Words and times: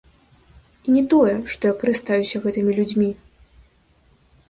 І 0.85 0.93
не 0.95 1.03
тое, 1.15 1.35
што 1.55 1.63
я 1.73 1.75
карыстаюся 1.85 2.43
гэтымі 2.49 2.71
людзьмі. 2.81 3.15